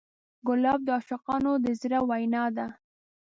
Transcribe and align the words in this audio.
ګلاب 0.47 0.79
د 0.85 0.89
عاشقانو 0.97 1.51
د 1.63 1.65
زړه 1.81 1.99
وینا 2.09 2.43
ده. 2.57 2.67